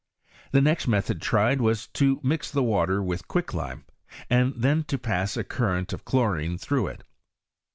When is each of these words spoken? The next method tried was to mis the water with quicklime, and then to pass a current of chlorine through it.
The 0.51 0.61
next 0.61 0.87
method 0.87 1.21
tried 1.21 1.61
was 1.61 1.85
to 1.89 2.19
mis 2.23 2.49
the 2.49 2.63
water 2.63 3.03
with 3.03 3.27
quicklime, 3.27 3.85
and 4.31 4.51
then 4.57 4.83
to 4.85 4.97
pass 4.97 5.37
a 5.37 5.43
current 5.43 5.93
of 5.93 6.05
chlorine 6.05 6.57
through 6.57 6.87
it. 6.87 7.03